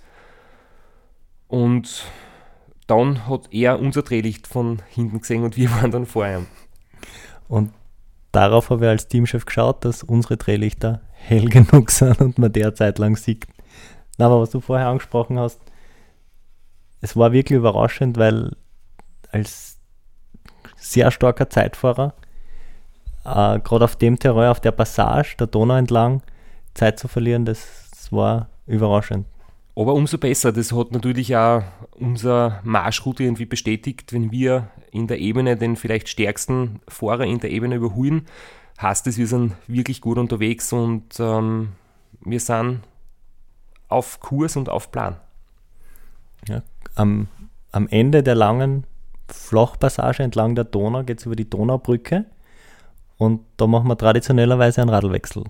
[1.48, 2.04] Und
[2.86, 6.46] dann hat er unser Drehlicht von hinten gesehen und wir waren dann vor ihm.
[7.48, 7.72] Und
[8.32, 12.74] darauf habe ich als Teamchef geschaut, dass unsere Drehlichter hell genug sind und man der
[12.74, 13.46] Zeit lang sieht.
[14.18, 15.60] Na, aber was du vorher angesprochen hast,
[17.00, 18.56] es war wirklich überraschend, weil
[19.30, 19.78] als
[20.76, 22.14] sehr starker Zeitfahrer,
[23.24, 26.22] äh, gerade auf dem Terrain, auf der Passage der Donau entlang,
[26.74, 29.26] Zeit zu verlieren, das war überraschend.
[29.78, 31.62] Aber umso besser, das hat natürlich auch
[31.98, 37.50] unsere Marschroute irgendwie bestätigt, wenn wir in der Ebene den vielleicht stärksten Fahrer in der
[37.50, 38.26] Ebene überholen,
[38.80, 41.72] heißt es, wir sind wirklich gut unterwegs und ähm,
[42.20, 42.80] wir sind
[43.88, 45.16] auf Kurs und auf Plan.
[46.48, 46.62] Ja,
[46.94, 47.28] am,
[47.70, 48.84] am Ende der langen
[49.28, 52.24] Flachpassage entlang der Donau geht es über die Donaubrücke
[53.18, 55.44] und da machen wir traditionellerweise einen Radlwechsel.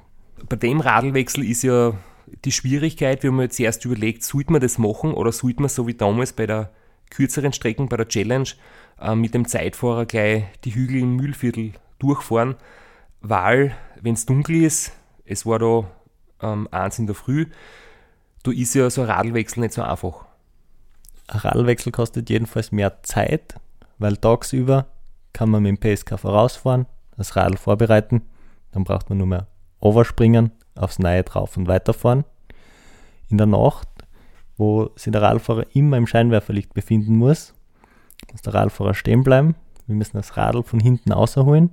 [0.49, 1.95] Bei dem Radlwechsel ist ja
[2.45, 5.87] die Schwierigkeit, wir haben jetzt erst überlegt, sollte man das machen oder sollte man so
[5.87, 6.71] wie damals bei der
[7.11, 8.49] kürzeren Strecken, bei der Challenge,
[9.01, 12.57] äh, mit dem Zeitfahrer gleich die Hügel im Mühlviertel durchfahren,
[13.21, 14.93] weil, wenn es dunkel ist,
[15.25, 15.91] es war da
[16.43, 17.47] ähm, eins in der Früh,
[18.43, 20.25] da ist ja so ein Radlwechsel nicht so einfach.
[21.29, 23.55] Ein Radlwechsel kostet jedenfalls mehr Zeit,
[23.99, 24.87] weil tagsüber
[25.33, 26.87] kann man mit dem PSK vorausfahren,
[27.17, 28.23] das Radl vorbereiten,
[28.73, 29.47] dann braucht man nur mehr
[29.81, 32.25] overspringen, aufs Neue drauf und weiterfahren.
[33.29, 33.89] In der Nacht,
[34.57, 37.55] wo sich der Radfahrer immer im Scheinwerferlicht befinden muss,
[38.33, 39.55] muss der Radfahrer stehen bleiben.
[39.87, 41.71] Wir müssen das Radl von hinten außerholen.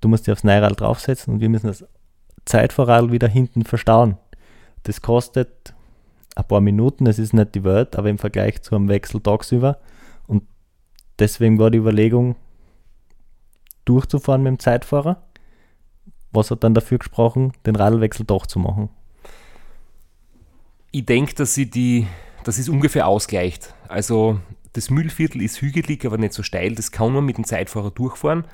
[0.00, 1.84] Du musst dir aufs Neurad draufsetzen und wir müssen das
[2.44, 4.18] Zeitfahrradl wieder hinten verstauen.
[4.82, 5.74] Das kostet
[6.34, 9.78] ein paar Minuten, es ist nicht die Welt, aber im Vergleich zu einem Wechsel tagsüber.
[10.26, 10.44] Und
[11.18, 12.36] deswegen war die Überlegung,
[13.84, 15.22] durchzufahren mit dem Zeitfahrer
[16.32, 18.88] was hat dann dafür gesprochen, den Radlwechsel doch zu machen?
[20.90, 22.06] Ich denke, dass sie die,
[22.44, 23.74] dass es ungefähr ausgleicht.
[23.88, 24.40] Also
[24.72, 26.74] das Müllviertel ist hügelig, aber nicht so steil.
[26.74, 28.44] Das kann man mit dem Zeitfahrer durchfahren.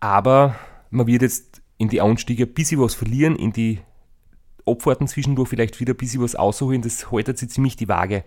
[0.00, 0.54] Aber
[0.90, 3.80] man wird jetzt in die Anstiege ein bisschen was verlieren, in die
[4.66, 6.82] Abfahrten zwischendurch vielleicht wieder ein bisschen was ausholen.
[6.82, 8.24] Das haltet sich ziemlich die Waage.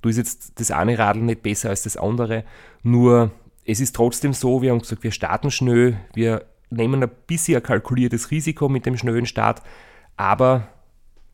[0.00, 2.44] Da ist jetzt das eine Radl nicht besser als das andere.
[2.82, 3.30] Nur
[3.64, 7.62] es ist trotzdem so, wir haben gesagt, wir starten schnell, wir nehmen ein bisschen ein
[7.62, 9.62] kalkuliertes Risiko mit dem schnellen Start,
[10.16, 10.68] aber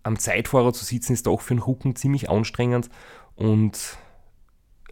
[0.03, 2.89] am Zeitfahrer zu sitzen ist doch für den Rücken ziemlich anstrengend
[3.37, 3.99] und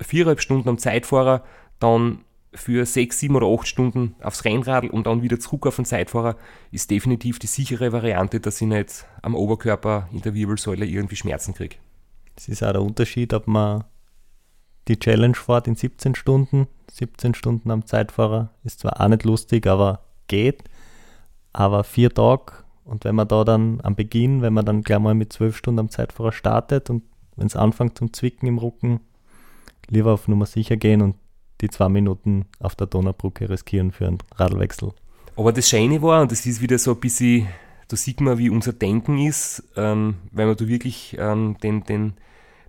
[0.01, 1.43] viereinhalb Stunden am Zeitfahrer,
[1.79, 5.85] dann für sechs, sieben oder acht Stunden aufs Rennradl und dann wieder zurück auf den
[5.85, 6.37] Zeitfahrer
[6.71, 11.55] ist definitiv die sichere Variante, dass ich nicht am Oberkörper in der Wirbelsäule irgendwie Schmerzen
[11.55, 11.77] kriege.
[12.37, 13.85] Es ist auch der Unterschied, ob man
[14.89, 16.67] die Challenge fährt in 17 Stunden.
[16.93, 20.65] 17 Stunden am Zeitfahrer ist zwar auch nicht lustig, aber geht.
[21.53, 22.53] Aber vier Tage
[22.87, 25.81] und wenn man da dann am Beginn, wenn man dann gleich mal mit zwölf Stunden
[25.81, 27.03] am Zeitfahrer startet und
[27.35, 29.01] wenn es anfängt zum Zwicken im Rücken,
[29.89, 31.17] lieber auf Nummer sicher gehen und
[31.61, 34.93] die zwei Minuten auf der Donaubrücke riskieren für einen Radlwechsel.
[35.37, 37.49] Aber das Scheine war, und das ist wieder so ein bisschen,
[37.89, 42.15] da sieht man, wie unser Denken ist, ähm, weil wir da wirklich ähm, den, den,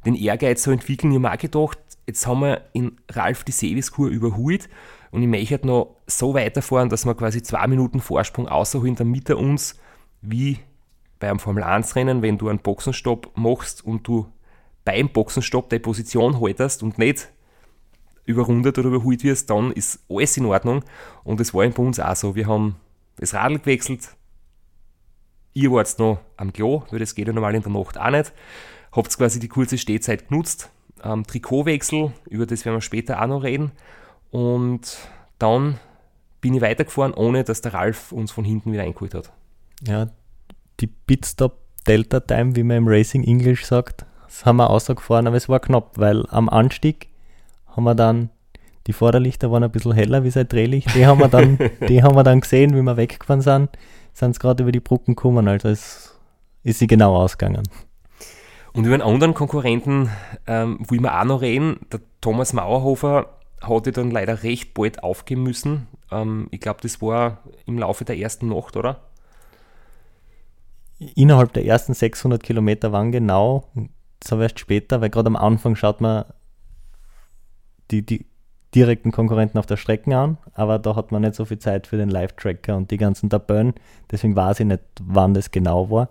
[0.05, 1.11] den Ehrgeiz so entwickeln.
[1.11, 4.67] Ich habe auch gedacht, jetzt haben wir in Ralf die Seviskur überholt
[5.11, 9.37] und ich möchte noch so weiterfahren, dass wir quasi zwei Minuten Vorsprung außerholen, damit er
[9.37, 9.79] uns,
[10.21, 10.59] wie
[11.19, 14.27] bei einem Formel-1-Rennen, wenn du einen Boxenstopp machst und du
[14.85, 17.29] beim Boxenstopp deine Position haltest und nicht
[18.25, 20.83] überrundet oder überholt wirst, dann ist alles in Ordnung.
[21.23, 22.35] Und das war bei uns auch so.
[22.35, 22.75] Wir haben
[23.17, 24.15] das Radl gewechselt.
[25.53, 28.31] Ihr wart noch am Klo, weil das geht ja normal in der Nacht auch nicht.
[28.91, 30.69] Habt quasi die kurze Stehzeit genutzt.
[31.03, 33.71] Ähm, Trikotwechsel, über das werden wir später auch noch reden.
[34.31, 34.97] Und
[35.39, 35.79] dann
[36.41, 39.31] bin ich weitergefahren, ohne dass der Ralf uns von hinten wieder eingeholt hat.
[39.85, 40.07] Ja,
[40.79, 45.37] die Pitstop Delta Time, wie man im Racing English sagt, das haben wir ausgefahren, aber
[45.37, 47.09] es war knapp, weil am Anstieg
[47.67, 48.29] haben wir dann,
[48.87, 52.15] die Vorderlichter waren ein bisschen heller wie sein Drehlicht, die haben wir dann, die haben
[52.15, 53.69] wir dann gesehen, wie wir weggefahren sind,
[54.13, 56.17] sind es gerade über die Brücken gekommen, also es
[56.63, 57.63] ist sie genau ausgegangen.
[58.73, 60.09] Und über einen anderen Konkurrenten
[60.45, 65.03] ähm, will man auch noch reden, der Thomas Mauerhofer hat ich dann leider recht bald
[65.03, 65.87] aufgeben müssen.
[66.11, 69.01] Ähm, ich glaube, das war im Laufe der ersten Nacht, oder?
[71.15, 73.67] Innerhalb der ersten 600 Kilometer waren genau,
[74.19, 76.25] das habe ich erst später, weil gerade am Anfang schaut man
[77.91, 78.25] die, die
[78.73, 81.97] direkten Konkurrenten auf der Strecke an, aber da hat man nicht so viel Zeit für
[81.97, 83.73] den Live-Tracker und die ganzen Tabellen,
[84.11, 86.09] deswegen weiß ich nicht, wann das genau war.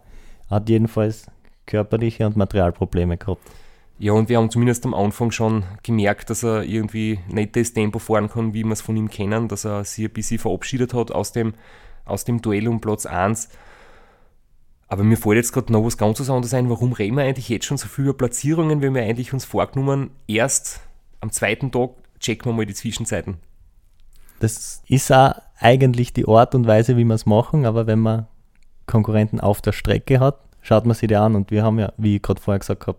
[0.49, 1.27] Hat jedenfalls
[1.67, 3.43] körperliche und Materialprobleme gehabt.
[3.99, 7.99] Ja, und wir haben zumindest am Anfang schon gemerkt, dass er irgendwie nicht das Tempo
[7.99, 11.11] fahren kann, wie wir es von ihm kennen, dass er sich ein bisschen verabschiedet hat
[11.11, 11.55] aus dem,
[12.05, 13.49] aus dem Duell um Platz 1.
[14.89, 16.69] Aber mir fällt jetzt gerade noch was ganz anderes ein.
[16.69, 20.11] Warum reden wir eigentlich jetzt schon so viel über Platzierungen, wenn wir eigentlich uns vorgenommen,
[20.29, 20.81] erst
[21.21, 23.39] am zweiten Tag checken wir mal die Zwischenzeiten.
[24.41, 28.27] Das ist auch eigentlich die Art und Weise, wie wir es machen, aber wenn man
[28.87, 32.17] Konkurrenten auf der Strecke hat, schaut man sich die an und wir haben ja, wie
[32.17, 32.99] ich gerade vorher gesagt habe,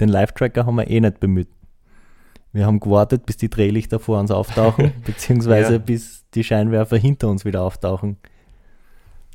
[0.00, 1.48] den Live-Tracker haben wir eh nicht bemüht.
[2.52, 5.78] Wir haben gewartet, bis die Drehlichter vor uns auftauchen, beziehungsweise ja.
[5.78, 8.16] bis die Scheinwerfer hinter uns wieder auftauchen.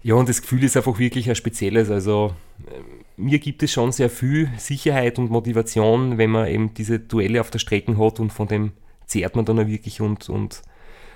[0.04, 1.90] Ja, und das Gefühl ist einfach wirklich ein spezielles.
[1.90, 2.36] Also
[2.68, 2.72] äh,
[3.18, 7.50] mir gibt es schon sehr viel Sicherheit und Motivation, wenn man eben diese Duelle auf
[7.50, 8.74] der Strecke hat und von dem
[9.06, 10.62] zehrt man dann auch wirklich und, und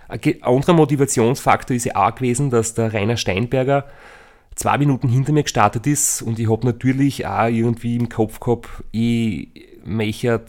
[0.07, 3.85] ein anderer Motivationsfaktor ist ja auch gewesen, dass der Rainer Steinberger
[4.59, 8.67] zwei Minuten hinter mir gestartet ist und ich habe natürlich auch irgendwie im Kopf gehabt,
[8.91, 9.47] ich
[9.85, 10.43] möchte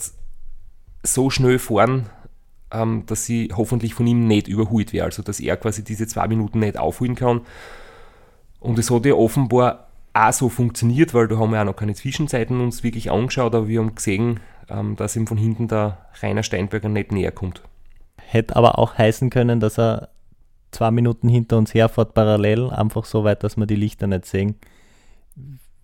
[1.04, 2.06] so schnell fahren,
[2.72, 6.26] ähm, dass ich hoffentlich von ihm nicht überholt werde, also dass er quasi diese zwei
[6.26, 7.42] Minuten nicht aufholen kann.
[8.58, 11.94] Und es hat ja offenbar auch so funktioniert, weil da haben wir auch noch keine
[11.94, 16.42] Zwischenzeiten uns wirklich angeschaut, aber wir haben gesehen, ähm, dass ihm von hinten der Rainer
[16.42, 17.62] Steinberger nicht näher kommt.
[18.16, 20.08] Hätte aber auch heißen können, dass er
[20.70, 24.56] zwei Minuten hinter uns herfährt, parallel, einfach so weit, dass wir die Lichter nicht sehen.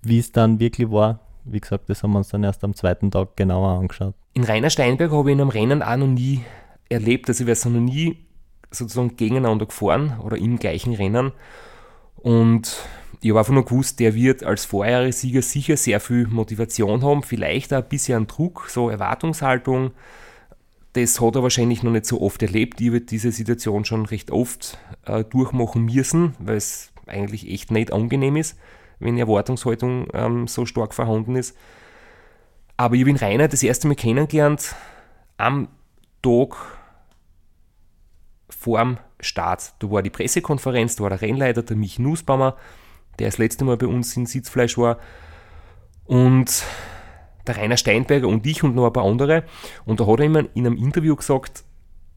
[0.02, 3.10] Wie es dann wirklich war, wie gesagt, das haben wir uns dann erst am zweiten
[3.10, 4.14] Tag genauer angeschaut.
[4.34, 6.42] In Rainer Steinberg habe ich in einem Rennen auch noch nie
[6.88, 8.18] erlebt, also wir sind noch nie
[8.70, 11.32] sozusagen gegeneinander gefahren oder im gleichen Rennen.
[12.16, 12.76] Und
[13.20, 17.72] ich habe einfach nur gewusst, der wird als Vorjahressieger sicher sehr viel Motivation haben, vielleicht
[17.72, 19.92] auch ein bisschen Druck, so Erwartungshaltung.
[20.96, 22.80] Das hat er wahrscheinlich noch nicht so oft erlebt.
[22.80, 27.92] Ich wird diese Situation schon recht oft äh, durchmachen müssen, weil es eigentlich echt nicht
[27.92, 28.58] angenehm ist,
[28.98, 31.54] wenn Erwartungshaltung ähm, so stark vorhanden ist.
[32.78, 34.74] Aber ich habe ihn Rainer das erste Mal kennengelernt
[35.36, 35.68] am
[36.22, 36.56] Tag
[38.48, 39.74] vorm Start.
[39.80, 42.56] Da war die Pressekonferenz, da war der Rennleiter, der Mich Nussbaumer,
[43.18, 44.98] der das letzte Mal bei uns in Sitzfleisch war.
[46.06, 46.64] Und
[47.46, 49.44] der Rainer Steinberger und ich und noch ein paar andere.
[49.84, 51.64] Und da hat er immer in einem Interview gesagt,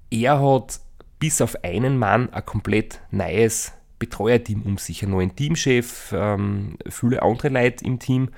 [0.10, 0.80] er hat
[1.20, 7.22] bis auf einen Mann ein komplett neues Betreuerteam um sich, einen neuen Teamchef, ähm, viele
[7.22, 8.30] andere Leute im Team.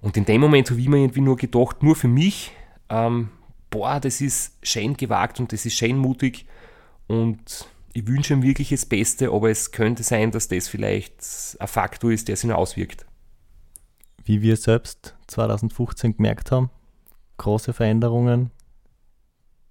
[0.00, 2.52] Und in dem Moment habe ich mir irgendwie nur gedacht, nur für mich,
[2.88, 3.30] ähm,
[3.70, 6.46] boah, das ist schön gewagt und das ist schön mutig
[7.06, 11.14] und ich wünsche ihm wirklich das Beste, aber es könnte sein, dass das vielleicht
[11.58, 13.06] ein Faktor ist, der sich noch auswirkt
[14.24, 16.70] wie wir selbst 2015 gemerkt haben,
[17.36, 18.50] große Veränderungen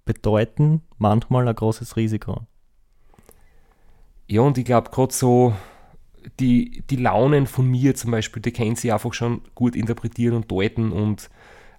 [0.04, 2.42] bedeuten manchmal ein großes Risiko.
[4.26, 5.54] Ja, und ich glaube, gerade so
[6.40, 10.50] die, die Launen von mir zum Beispiel, die können sie einfach schon gut interpretieren und
[10.50, 11.30] deuten und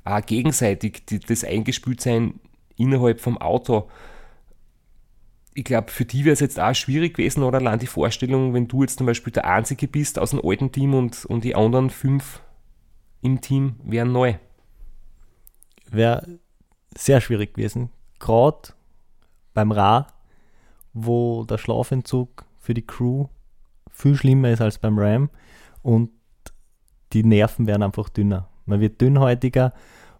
[0.04, 2.40] auch gegenseitig die, das Eingespültsein
[2.78, 3.90] innerhalb vom Auto.
[5.56, 8.68] Ich glaube, für die wäre es jetzt auch schwierig gewesen, oder allein die Vorstellung, wenn
[8.68, 11.90] du jetzt zum Beispiel der Einzige bist aus dem alten Team und, und die anderen
[11.90, 12.42] fünf
[13.26, 14.36] im Team wären neu.
[15.90, 16.40] Wäre
[16.96, 17.90] sehr schwierig gewesen.
[18.20, 18.70] Gerade
[19.56, 20.08] beim Ra,
[20.94, 23.26] wo der Schlafentzug für die Crew
[23.90, 25.30] viel schlimmer ist als beim Ram
[25.82, 26.12] und
[27.14, 28.48] die Nerven werden einfach dünner.
[28.66, 29.74] Man wird dünnhäutiger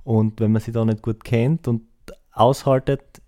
[0.04, 1.84] und wenn man sich da nicht gut kennt und
[2.32, 3.22] aushaltet,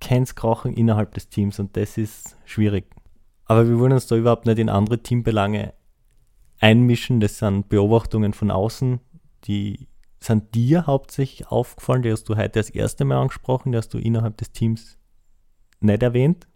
[0.00, 2.84] kennt es Krachen innerhalb des Teams und das ist schwierig.
[3.46, 5.74] Aber wir wollen uns da überhaupt nicht in andere Teambelange
[6.64, 7.20] einmischen.
[7.20, 8.98] Das sind Beobachtungen von außen,
[9.44, 9.86] die
[10.18, 13.98] sind dir hauptsächlich aufgefallen, die hast du heute das erste Mal angesprochen, die hast du
[13.98, 14.98] innerhalb des Teams
[15.80, 16.46] nicht erwähnt?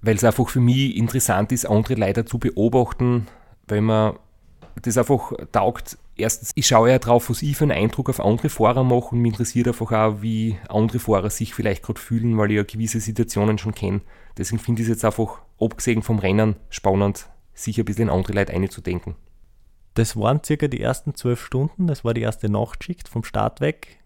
[0.00, 3.26] Weil es einfach für mich interessant ist, andere Leute zu beobachten,
[3.66, 4.16] weil man
[4.82, 5.98] das einfach taugt.
[6.16, 9.20] Erstens, ich schaue ja drauf, was ich für einen Eindruck auf andere Fahrer mache und
[9.20, 13.00] mich interessiert einfach auch, wie andere Fahrer sich vielleicht gerade fühlen, weil ich ja gewisse
[13.00, 14.02] Situationen schon kenne.
[14.38, 18.34] Deswegen finde ich es jetzt einfach, abgesehen vom Rennen, spannend, sich ein bisschen in andere
[18.34, 19.16] Leute einzudenken.
[19.94, 23.98] Das waren circa die ersten zwölf Stunden, das war die erste Nachtschicht vom Start weg.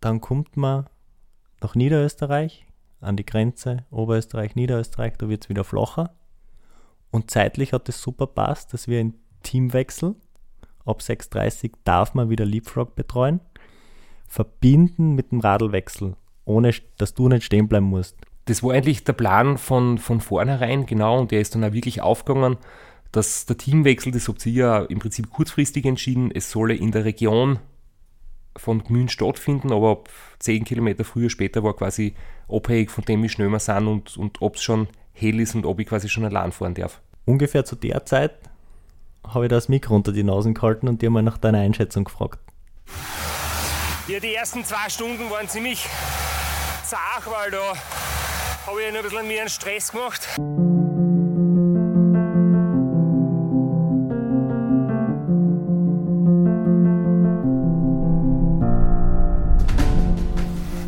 [0.00, 0.86] Dann kommt man
[1.62, 2.66] nach Niederösterreich,
[3.00, 6.14] an die Grenze, Oberösterreich, Niederösterreich, da wird es wieder flacher.
[7.10, 10.16] Und zeitlich hat es super passt, dass wir in Teamwechsel,
[10.84, 13.40] ab 6.30 darf man wieder Leapfrog betreuen,
[14.26, 19.14] verbinden mit dem Radlwechsel, ohne dass du nicht stehen bleiben musst das war eigentlich der
[19.14, 22.58] Plan von, von vornherein, genau, und der ist dann auch wirklich aufgegangen,
[23.12, 27.04] dass der Teamwechsel, das habt ihr ja im Prinzip kurzfristig entschieden, es solle in der
[27.04, 27.58] Region
[28.56, 30.08] von Gmünd stattfinden, aber ab
[30.40, 32.14] 10 Kilometer früher, später war quasi
[32.48, 35.64] abhängig von dem, wie schnell wir sind und, und ob es schon hell ist und
[35.64, 37.00] ob ich quasi schon allein fahren darf.
[37.24, 38.32] Ungefähr zu der Zeit
[39.26, 42.38] habe ich das Mikro unter die Nasen gehalten und dir mal nach deiner Einschätzung gefragt.
[44.06, 45.86] Ja, die ersten zwei Stunden waren ziemlich
[46.84, 47.72] zart, weil da
[48.66, 50.28] habe ich nur ein bisschen mehr Stress gemacht.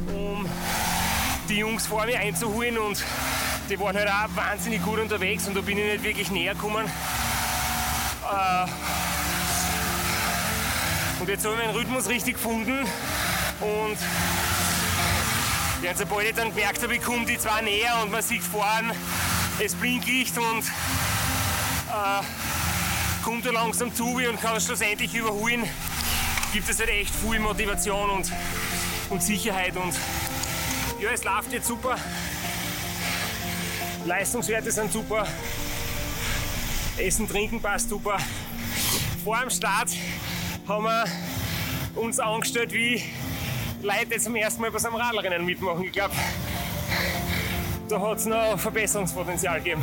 [0.09, 0.49] Um
[1.49, 3.05] die Jungs vor mir einzuholen und
[3.69, 6.87] die waren halt auch wahnsinnig gut unterwegs und da bin ich nicht wirklich näher gekommen.
[8.25, 8.67] Äh,
[11.21, 12.87] und jetzt habe ich meinen Rhythmus richtig gefunden
[13.61, 13.99] und
[15.83, 18.93] ja, sobald ich dann gemerkt habe, ich komme die zwei näher und man sieht vorn
[19.61, 20.65] das Blinklicht und
[21.89, 22.23] äh,
[23.25, 25.69] kommt da langsam zu und kann es schlussendlich überholen,
[26.53, 28.33] gibt es halt echt viel Motivation und,
[29.11, 29.95] und Sicherheit und
[31.01, 31.97] ja, es läuft jetzt super.
[34.05, 35.27] Leistungswerte sind super.
[36.97, 38.19] Essen, Trinken passt super.
[39.25, 39.91] Vor dem Start
[40.67, 41.05] haben wir
[41.97, 43.03] uns angestellt, wie
[43.83, 45.85] Leute die zum ersten Mal bei so einem Radlrennen mitmachen.
[45.85, 46.15] Ich glaube,
[47.89, 49.83] da hat es noch Verbesserungspotenzial gegeben.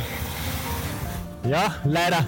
[1.44, 2.26] Ja, leider.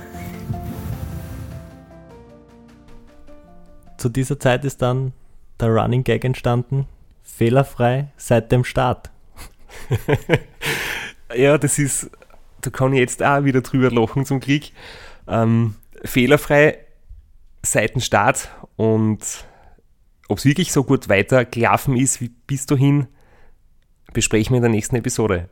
[3.96, 5.12] Zu dieser Zeit ist dann
[5.58, 6.86] der Running Gag entstanden.
[7.22, 9.10] Fehlerfrei seit dem Start.
[11.34, 12.10] ja, das ist,
[12.60, 14.72] da kann ich jetzt auch wieder drüber lachen zum Krieg.
[15.26, 16.78] Ähm, fehlerfrei
[17.62, 19.46] seit dem Start und
[20.28, 23.06] ob es wirklich so gut weitergelaufen ist wie bis dahin,
[24.12, 25.48] besprechen wir in der nächsten Episode.